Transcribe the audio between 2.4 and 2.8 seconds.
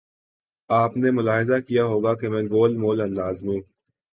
گول